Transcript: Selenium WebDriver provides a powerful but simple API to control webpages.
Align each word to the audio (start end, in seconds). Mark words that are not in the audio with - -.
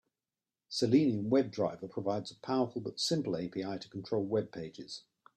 Selenium 0.67 1.29
WebDriver 1.29 1.87
provides 1.87 2.31
a 2.31 2.35
powerful 2.37 2.81
but 2.81 2.99
simple 2.99 3.37
API 3.37 3.77
to 3.77 3.87
control 3.87 4.27
webpages. 4.27 5.01